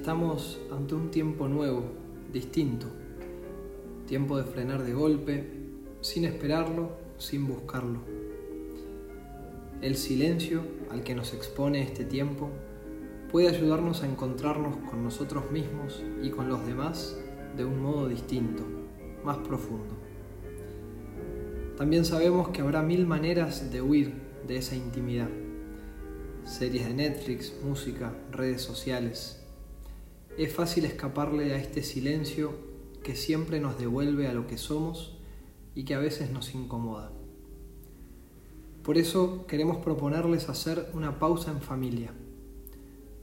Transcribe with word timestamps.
Estamos 0.00 0.58
ante 0.72 0.94
un 0.94 1.10
tiempo 1.10 1.46
nuevo, 1.46 1.84
distinto. 2.32 2.86
Tiempo 4.06 4.38
de 4.38 4.44
frenar 4.44 4.82
de 4.82 4.94
golpe, 4.94 5.44
sin 6.00 6.24
esperarlo, 6.24 6.92
sin 7.18 7.46
buscarlo. 7.46 8.00
El 9.82 9.96
silencio 9.96 10.62
al 10.90 11.02
que 11.02 11.14
nos 11.14 11.34
expone 11.34 11.82
este 11.82 12.06
tiempo 12.06 12.48
puede 13.30 13.48
ayudarnos 13.48 14.02
a 14.02 14.06
encontrarnos 14.06 14.78
con 14.88 15.04
nosotros 15.04 15.50
mismos 15.50 16.02
y 16.22 16.30
con 16.30 16.48
los 16.48 16.66
demás 16.66 17.18
de 17.58 17.66
un 17.66 17.82
modo 17.82 18.08
distinto, 18.08 18.64
más 19.22 19.36
profundo. 19.36 19.94
También 21.76 22.06
sabemos 22.06 22.48
que 22.48 22.62
habrá 22.62 22.80
mil 22.80 23.06
maneras 23.06 23.70
de 23.70 23.82
huir 23.82 24.14
de 24.48 24.56
esa 24.56 24.76
intimidad. 24.76 25.28
Series 26.44 26.88
de 26.88 26.94
Netflix, 26.94 27.52
música, 27.62 28.14
redes 28.32 28.62
sociales, 28.62 29.39
es 30.38 30.52
fácil 30.52 30.84
escaparle 30.84 31.52
a 31.52 31.56
este 31.56 31.82
silencio 31.82 32.54
que 33.02 33.16
siempre 33.16 33.60
nos 33.60 33.78
devuelve 33.78 34.28
a 34.28 34.32
lo 34.32 34.46
que 34.46 34.58
somos 34.58 35.18
y 35.74 35.84
que 35.84 35.94
a 35.94 35.98
veces 35.98 36.30
nos 36.30 36.54
incomoda. 36.54 37.12
Por 38.82 38.96
eso 38.96 39.46
queremos 39.46 39.78
proponerles 39.78 40.48
hacer 40.48 40.90
una 40.94 41.18
pausa 41.18 41.50
en 41.50 41.60
familia, 41.60 42.12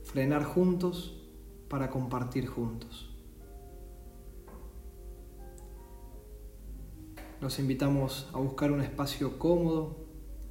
frenar 0.04 0.44
juntos 0.44 1.22
para 1.68 1.90
compartir 1.90 2.48
juntos. 2.48 3.10
Los 7.42 7.60
invitamos 7.60 8.30
a 8.34 8.40
buscar 8.40 8.72
un 8.72 8.82
espacio 8.82 9.38
cómodo, 9.38 9.98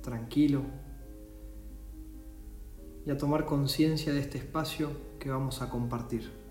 tranquilo, 0.02 0.62
y 3.05 3.11
a 3.11 3.17
tomar 3.17 3.45
conciencia 3.45 4.12
de 4.12 4.20
este 4.20 4.39
espacio 4.39 4.91
que 5.20 5.30
vamos 5.30 5.62
a 5.62 5.70
compartir. 5.70 6.45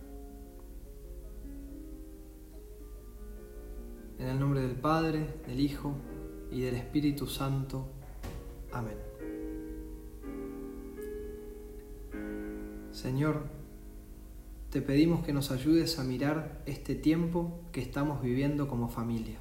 En 4.18 4.28
el 4.28 4.40
nombre 4.40 4.62
del 4.62 4.76
Padre, 4.76 5.42
del 5.46 5.60
Hijo 5.60 5.94
y 6.52 6.62
del 6.62 6.76
Espíritu 6.76 7.28
Santo. 7.28 7.88
Amén. 8.72 8.98
Señor, 12.92 13.44
te 14.70 14.82
pedimos 14.82 15.26
que 15.26 15.34
nos 15.34 15.52
ayudes 15.52 16.00
a 16.00 16.04
mirar 16.04 16.62
este 16.66 16.96
tiempo 16.96 17.60
que 17.74 17.82
estamos 17.82 18.22
viviendo 18.22 18.70
como 18.70 18.88
familia. 18.88 19.38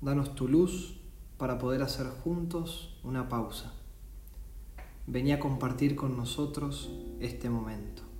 Danos 0.00 0.34
tu 0.34 0.48
luz 0.48 1.00
para 1.38 1.58
poder 1.58 1.82
hacer 1.82 2.06
juntos 2.08 3.00
una 3.04 3.28
pausa. 3.28 3.72
Vení 5.06 5.32
a 5.32 5.38
compartir 5.38 5.94
con 5.94 6.16
nosotros 6.16 6.90
este 7.20 7.50
momento. 7.50 8.11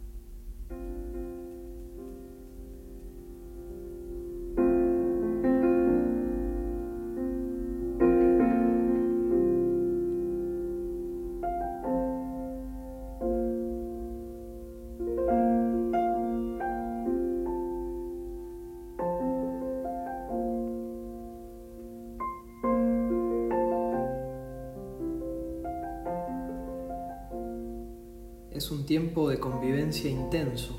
Es 28.62 28.70
un 28.70 28.86
tiempo 28.86 29.28
de 29.28 29.40
convivencia 29.40 30.08
intenso. 30.08 30.78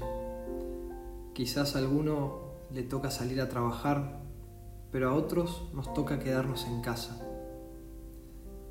Quizás 1.33 1.75
a 1.75 1.79
alguno 1.79 2.39
le 2.73 2.83
toca 2.83 3.11
salir 3.11 3.41
a 3.41 3.49
trabajar, 3.49 4.21
pero 4.89 5.09
a 5.09 5.13
otros 5.13 5.63
nos 5.73 5.93
toca 5.93 6.17
quedarnos 6.17 6.65
en 6.65 6.79
casa. 6.79 7.19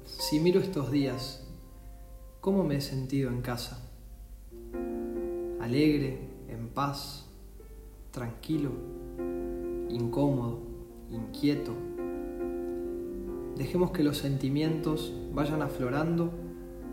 Si 0.07 0.41
miro 0.41 0.61
estos 0.61 0.91
días, 0.91 1.47
¿cómo 2.41 2.65
me 2.65 2.77
he 2.77 2.81
sentido 2.81 3.29
en 3.29 3.43
casa? 3.43 3.87
Alegre, 5.61 6.31
en 6.49 6.69
paz, 6.69 7.27
tranquilo, 8.13 8.71
incómodo, 9.91 10.59
inquieto. 11.11 11.75
Dejemos 13.59 13.91
que 13.91 14.05
los 14.05 14.17
sentimientos 14.17 15.13
vayan 15.35 15.61
aflorando 15.61 16.31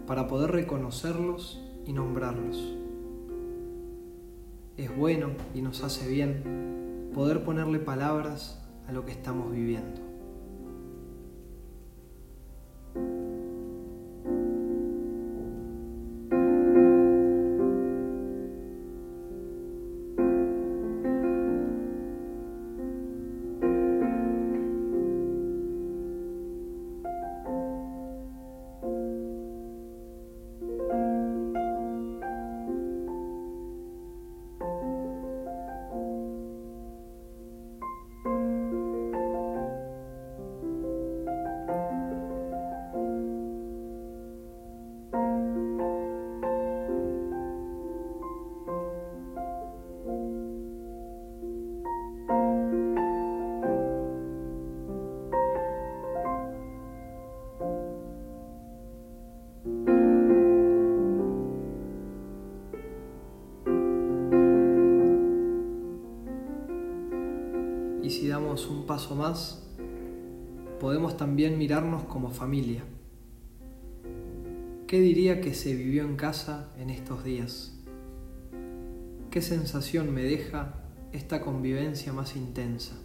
para 0.06 0.28
poder 0.28 0.52
reconocerlos 0.52 1.62
y 1.86 1.94
nombrarlos. 1.94 2.76
Es 4.78 4.96
bueno 4.96 5.32
y 5.54 5.62
nos 5.62 5.84
hace 5.84 6.10
bien 6.10 7.12
poder 7.14 7.44
ponerle 7.44 7.80
palabras 7.80 8.62
a 8.88 8.92
lo 8.92 9.06
que 9.06 9.12
estamos 9.12 9.52
viviendo. 9.52 10.09
Un 68.68 68.86
paso 68.86 69.16
más, 69.16 69.64
podemos 70.80 71.18
también 71.18 71.58
mirarnos 71.58 72.04
como 72.04 72.30
familia. 72.30 72.84
¿Qué 74.88 75.00
diría 75.00 75.40
que 75.40 75.54
se 75.54 75.76
vivió 75.76 76.04
en 76.04 76.16
casa 76.16 76.74
en 76.78 76.90
estos 76.90 77.24
días? 77.24 77.74
¿Qué 79.32 79.42
sensación 79.42 80.14
me 80.14 80.24
deja 80.24 80.74
esta 81.12 81.42
convivencia 81.42 82.12
más 82.12 82.36
intensa? 82.36 82.96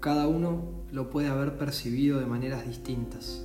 Cada 0.00 0.28
uno 0.28 0.64
lo 0.92 1.10
puede 1.10 1.28
haber 1.28 1.56
percibido 1.56 2.20
de 2.20 2.26
maneras 2.26 2.66
distintas 2.66 3.44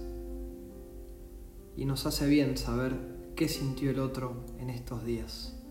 y 1.77 1.85
nos 1.85 2.05
hace 2.05 2.27
bien 2.27 2.57
saber 2.57 2.93
qué 3.35 3.47
sintió 3.47 3.91
el 3.91 3.99
otro 3.99 4.45
en 4.59 4.69
estos 4.69 5.05
días. 5.05 5.62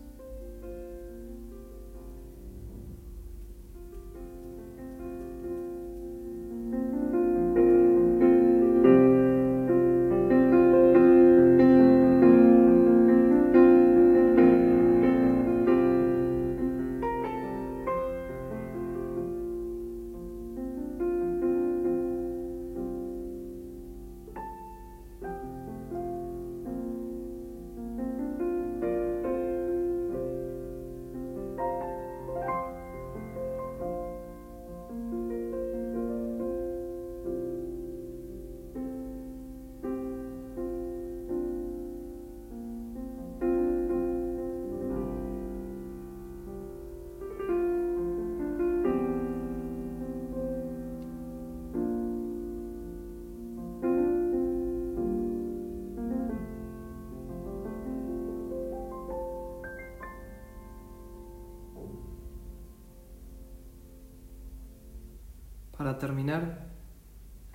Para 65.83 65.99
terminar, 65.99 66.69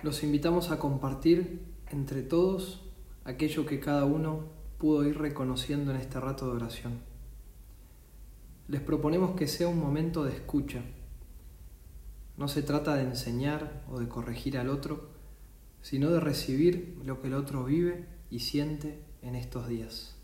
los 0.03 0.21
invitamos 0.21 0.69
a 0.69 0.77
compartir 0.77 1.65
entre 1.89 2.21
todos 2.21 2.83
aquello 3.23 3.65
que 3.65 3.79
cada 3.79 4.05
uno 4.05 4.43
pudo 4.77 5.03
ir 5.03 5.17
reconociendo 5.17 5.89
en 5.89 5.97
este 5.97 6.19
rato 6.19 6.45
de 6.45 6.51
oración. 6.51 6.99
Les 8.67 8.81
proponemos 8.81 9.31
que 9.31 9.47
sea 9.47 9.67
un 9.67 9.79
momento 9.79 10.23
de 10.23 10.35
escucha. 10.35 10.83
No 12.37 12.47
se 12.47 12.61
trata 12.61 12.93
de 12.93 13.01
enseñar 13.01 13.83
o 13.89 13.99
de 13.99 14.07
corregir 14.07 14.59
al 14.59 14.69
otro, 14.69 15.09
sino 15.81 16.11
de 16.11 16.19
recibir 16.19 17.01
lo 17.03 17.23
que 17.23 17.29
el 17.29 17.33
otro 17.33 17.63
vive 17.63 18.05
y 18.29 18.41
siente 18.41 19.03
en 19.23 19.33
estos 19.33 19.67
días. 19.67 20.15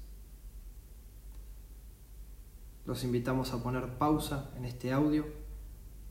Los 2.85 3.03
invitamos 3.03 3.51
a 3.51 3.63
poner 3.63 3.97
pausa 3.97 4.51
en 4.57 4.65
este 4.65 4.93
audio 4.93 5.44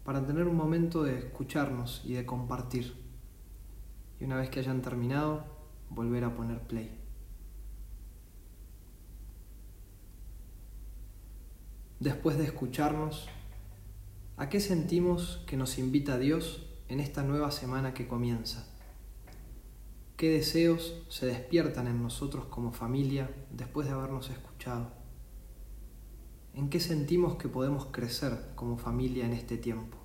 para 0.04 0.24
tener 0.26 0.46
un 0.46 0.56
momento 0.56 1.02
de 1.02 1.18
escucharnos 1.18 2.02
y 2.04 2.12
de 2.12 2.26
compartir. 2.26 2.94
Y 4.20 4.24
una 4.24 4.36
vez 4.36 4.50
que 4.50 4.60
hayan 4.60 4.82
terminado, 4.82 5.44
volver 5.90 6.24
a 6.24 6.34
poner 6.34 6.60
play. 6.60 7.00
Después 12.00 12.36
de 12.36 12.44
escucharnos, 12.44 13.28
¿a 14.36 14.48
qué 14.50 14.60
sentimos 14.60 15.42
que 15.46 15.56
nos 15.56 15.78
invita 15.78 16.18
Dios 16.18 16.66
en 16.88 17.00
esta 17.00 17.22
nueva 17.22 17.50
semana 17.50 17.94
que 17.94 18.06
comienza? 18.06 18.68
¿Qué 20.16 20.28
deseos 20.28 21.02
se 21.08 21.26
despiertan 21.26 21.86
en 21.88 22.02
nosotros 22.02 22.44
como 22.46 22.72
familia 22.72 23.30
después 23.50 23.86
de 23.86 23.94
habernos 23.94 24.28
escuchado? 24.28 25.03
¿En 26.54 26.70
qué 26.70 26.78
sentimos 26.78 27.34
que 27.34 27.48
podemos 27.48 27.86
crecer 27.86 28.52
como 28.54 28.76
familia 28.76 29.26
en 29.26 29.32
este 29.32 29.56
tiempo? 29.56 29.98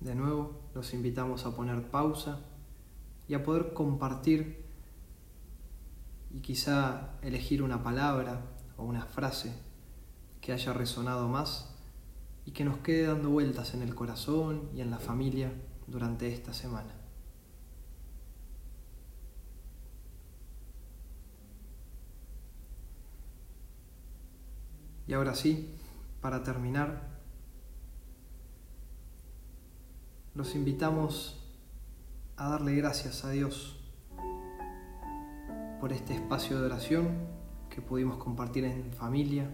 De 0.00 0.14
nuevo, 0.14 0.60
los 0.74 0.92
invitamos 0.92 1.46
a 1.46 1.56
poner 1.56 1.90
pausa 1.90 2.40
y 3.26 3.32
a 3.32 3.42
poder 3.42 3.72
compartir 3.72 4.62
y 6.30 6.40
quizá 6.40 7.18
elegir 7.22 7.62
una 7.62 7.82
palabra 7.82 8.42
o 8.76 8.84
una 8.84 9.06
frase 9.06 9.54
que 10.42 10.52
haya 10.52 10.74
resonado 10.74 11.28
más 11.28 11.74
y 12.44 12.50
que 12.50 12.66
nos 12.66 12.76
quede 12.78 13.06
dando 13.06 13.30
vueltas 13.30 13.72
en 13.72 13.80
el 13.80 13.94
corazón 13.94 14.68
y 14.74 14.82
en 14.82 14.90
la 14.90 14.98
familia 14.98 15.50
durante 15.86 16.30
esta 16.30 16.52
semana. 16.52 17.03
Y 25.06 25.12
ahora 25.12 25.34
sí, 25.34 25.76
para 26.20 26.42
terminar, 26.42 27.02
los 30.34 30.54
invitamos 30.54 31.40
a 32.36 32.48
darle 32.48 32.74
gracias 32.74 33.24
a 33.24 33.30
Dios 33.30 33.80
por 35.80 35.92
este 35.92 36.14
espacio 36.14 36.58
de 36.58 36.66
oración 36.66 37.18
que 37.70 37.82
pudimos 37.82 38.16
compartir 38.16 38.64
en 38.64 38.92
familia, 38.92 39.50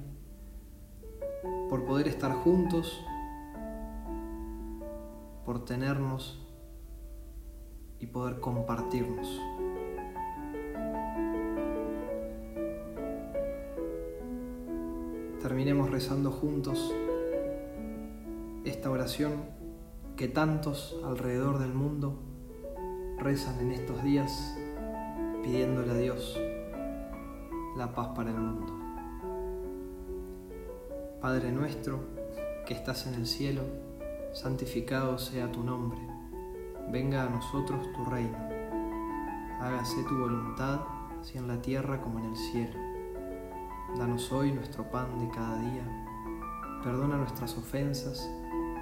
por 1.68 1.84
poder 1.84 2.08
estar 2.08 2.32
juntos 2.32 3.00
por 5.50 5.64
tenernos 5.64 6.38
y 7.98 8.06
poder 8.06 8.38
compartirnos. 8.38 9.26
Terminemos 15.60 15.90
rezando 15.90 16.30
juntos 16.30 16.90
esta 18.64 18.90
oración 18.90 19.44
que 20.16 20.26
tantos 20.26 20.98
alrededor 21.04 21.58
del 21.58 21.74
mundo 21.74 22.18
rezan 23.18 23.60
en 23.60 23.72
estos 23.72 24.02
días 24.02 24.56
pidiéndole 25.42 25.90
a 25.90 25.96
Dios 25.96 26.40
la 27.76 27.92
paz 27.94 28.08
para 28.16 28.30
el 28.30 28.38
mundo. 28.38 28.72
Padre 31.20 31.52
nuestro 31.52 32.04
que 32.66 32.72
estás 32.72 33.06
en 33.06 33.12
el 33.12 33.26
cielo, 33.26 33.60
santificado 34.32 35.18
sea 35.18 35.52
tu 35.52 35.62
nombre, 35.62 36.00
venga 36.90 37.24
a 37.24 37.28
nosotros 37.28 37.86
tu 37.92 38.06
reino, 38.06 38.38
hágase 39.60 40.04
tu 40.04 40.18
voluntad, 40.20 40.80
así 41.20 41.36
en 41.36 41.48
la 41.48 41.60
tierra 41.60 42.00
como 42.00 42.18
en 42.18 42.24
el 42.30 42.36
cielo. 42.36 42.89
Danos 43.98 44.30
hoy 44.30 44.52
nuestro 44.52 44.88
pan 44.88 45.18
de 45.18 45.28
cada 45.28 45.58
día, 45.58 45.82
perdona 46.82 47.16
nuestras 47.16 47.56
ofensas, 47.58 48.30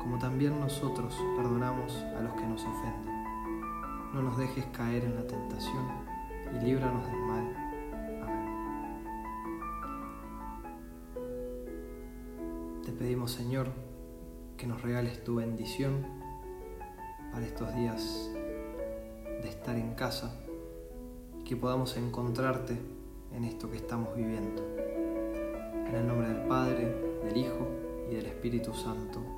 como 0.00 0.18
también 0.18 0.60
nosotros 0.60 1.16
perdonamos 1.34 1.94
a 2.16 2.20
los 2.20 2.32
que 2.34 2.46
nos 2.46 2.62
ofenden. 2.62 3.24
No 4.12 4.22
nos 4.22 4.36
dejes 4.36 4.66
caer 4.66 5.04
en 5.04 5.14
la 5.16 5.26
tentación 5.26 5.86
y 6.54 6.64
líbranos 6.64 7.06
del 7.06 7.20
mal. 7.20 7.56
Amén. 8.22 8.48
Te 12.84 12.92
pedimos, 12.92 13.32
Señor, 13.32 13.68
que 14.58 14.66
nos 14.66 14.82
regales 14.82 15.24
tu 15.24 15.36
bendición 15.36 16.06
para 17.32 17.46
estos 17.46 17.74
días 17.74 18.30
de 19.42 19.48
estar 19.48 19.76
en 19.76 19.94
casa 19.94 20.38
que 21.44 21.56
podamos 21.56 21.96
encontrarte 21.96 22.97
en 23.34 23.44
esto 23.44 23.70
que 23.70 23.76
estamos 23.76 24.14
viviendo. 24.14 24.62
En 24.76 25.94
el 25.94 26.06
nombre 26.06 26.28
del 26.28 26.46
Padre, 26.46 26.86
del 27.24 27.36
Hijo 27.36 27.68
y 28.10 28.14
del 28.14 28.26
Espíritu 28.26 28.74
Santo. 28.74 29.37